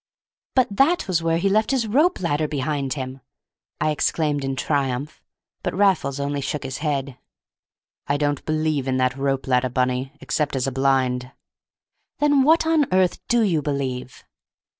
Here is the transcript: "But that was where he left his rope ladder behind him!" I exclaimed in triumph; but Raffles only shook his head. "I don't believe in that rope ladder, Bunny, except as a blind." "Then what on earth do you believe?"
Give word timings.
"But 0.55 0.75
that 0.77 1.07
was 1.07 1.21
where 1.21 1.37
he 1.37 1.47
left 1.47 1.69
his 1.69 1.85
rope 1.85 2.19
ladder 2.21 2.47
behind 2.47 2.93
him!" 2.93 3.21
I 3.79 3.91
exclaimed 3.91 4.43
in 4.43 4.55
triumph; 4.55 5.21
but 5.61 5.75
Raffles 5.77 6.19
only 6.19 6.41
shook 6.41 6.63
his 6.63 6.79
head. 6.79 7.19
"I 8.07 8.17
don't 8.17 8.43
believe 8.43 8.87
in 8.87 8.97
that 8.97 9.15
rope 9.15 9.45
ladder, 9.45 9.69
Bunny, 9.69 10.11
except 10.19 10.55
as 10.55 10.65
a 10.65 10.71
blind." 10.71 11.31
"Then 12.17 12.41
what 12.41 12.65
on 12.65 12.91
earth 12.91 13.19
do 13.27 13.43
you 13.43 13.61
believe?" 13.61 14.23